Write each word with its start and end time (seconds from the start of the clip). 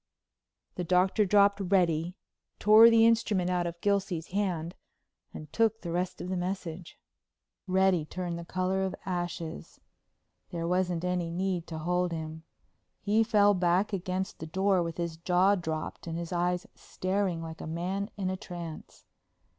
The 0.77 0.83
Doctor 0.83 1.25
dropped 1.27 1.61
Reddy, 1.63 2.15
tore 2.57 2.89
the 2.89 3.05
instrument 3.05 3.51
out 3.51 3.67
of 3.67 3.79
Gilsey's 3.81 4.29
hand 4.29 4.73
and 5.31 5.53
took 5.53 5.81
the 5.81 5.91
rest 5.91 6.19
of 6.21 6.27
the 6.29 6.35
message. 6.35 6.97
Reddy 7.67 8.05
turned 8.05 8.39
the 8.39 8.43
color 8.43 8.81
of 8.83 8.95
ashes. 9.05 9.79
There 10.49 10.67
wasn't 10.67 11.05
any 11.05 11.29
need 11.29 11.67
to 11.67 11.77
hold 11.77 12.11
him. 12.11 12.41
He 12.99 13.23
fell 13.23 13.53
back 13.53 13.93
against 13.93 14.39
the 14.39 14.47
door 14.47 14.81
with 14.81 14.97
his 14.97 15.17
jaw 15.17 15.53
dropped 15.53 16.07
and 16.07 16.17
his 16.17 16.33
eyes 16.33 16.65
staring 16.73 17.43
like 17.43 17.61
a 17.61 17.67
man 17.67 18.09
in 18.17 18.31
a 18.31 18.35
trance. 18.37 19.05